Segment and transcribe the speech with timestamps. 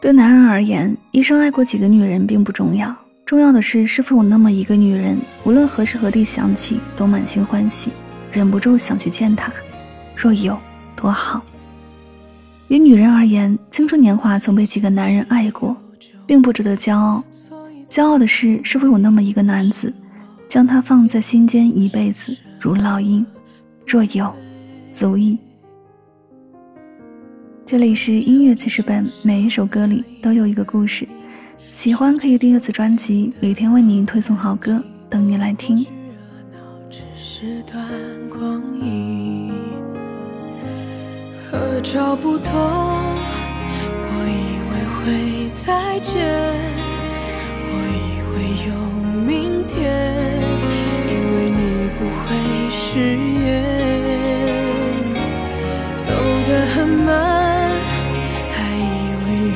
[0.00, 7.90] 对男人而言，一生爱过几个女人并不重要，重要的是是否有那么一个女人，无论何时何地想起都满心欢喜，
[8.30, 9.50] 忍不住想去见她。
[10.14, 10.56] 若有，
[10.94, 11.42] 多好。
[12.68, 15.76] 于女人而言，青春年华曾被几个男人爱过，
[16.26, 17.24] 并不值得骄傲。
[17.88, 19.92] 骄傲的是，是否有那么一个男子，
[20.48, 23.24] 将她放在心间一辈子，如烙印。
[23.86, 24.32] 若有，
[24.92, 25.38] 足矣。
[27.66, 31.04] 这里是音乐记事本，每一首歌里都有一个故事。
[31.72, 35.84] 喜欢可以订阅此专辑，每天为您推送好歌，等你来听。
[41.50, 42.54] 何找不同？
[44.12, 46.24] 我以为会再见，
[47.66, 48.36] 我以为
[48.68, 48.70] 有
[49.26, 50.05] 明天，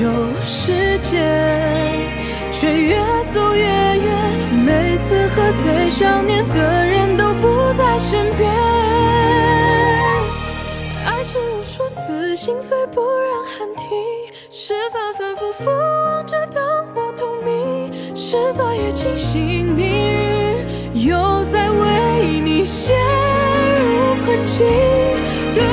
[0.00, 0.08] 有
[0.44, 1.20] 时间，
[2.52, 2.96] 却越
[3.32, 4.06] 走越远。
[4.64, 8.48] 每次喝醉，想念的人都不在身边。
[11.04, 13.88] 爱是无数次心碎，不忍喊停，
[14.52, 16.62] 是反反复复望着灯
[16.94, 24.64] 火通明，是昨夜清醒，明日又在为你陷入困境。
[25.54, 25.64] 对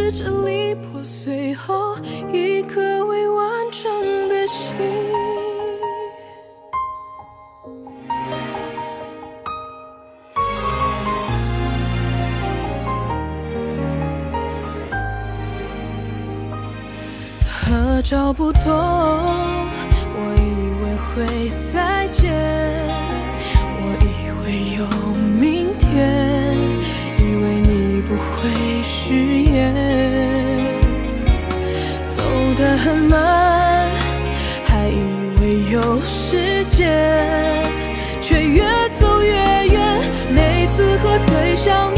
[0.00, 1.96] 是支离破碎后
[2.32, 4.76] 一颗未完成的心。
[17.50, 18.70] 合照不懂，
[36.08, 36.88] 时间
[38.22, 38.64] 却越
[38.98, 39.34] 走越
[39.66, 41.97] 远每次喝醉想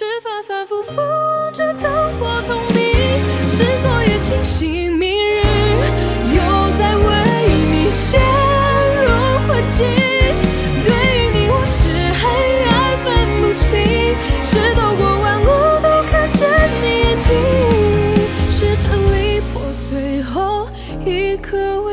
[0.00, 0.92] 是反反复复
[1.52, 2.80] 着灯火通明，
[3.50, 5.42] 是昨夜清醒，明日
[6.32, 6.40] 又
[6.78, 7.06] 在为
[7.70, 8.18] 你陷
[8.96, 9.04] 入
[9.46, 9.86] 困境。
[10.86, 11.78] 对于你，我是
[12.16, 12.24] 黑
[12.64, 13.06] 暗分
[13.42, 13.68] 不清，
[14.42, 15.44] 是透过万物
[15.82, 16.48] 都看见
[16.80, 17.28] 你眼睛，
[18.48, 20.66] 是支离破碎后
[21.04, 21.90] 一颗微。